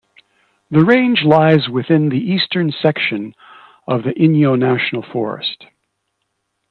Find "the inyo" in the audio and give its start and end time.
4.01-4.57